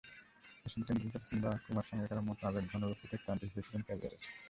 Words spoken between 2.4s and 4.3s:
আবেগঘন বক্তৃতায় ইতি টানতে চেয়েছিলেন ক্যারিয়ারের।